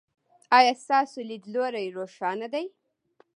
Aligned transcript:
ایا 0.57 0.73
ستاسو 0.83 1.19
لید 1.29 1.43
لوری 1.53 1.87
روښانه 1.97 2.47
دی؟ 2.53 2.65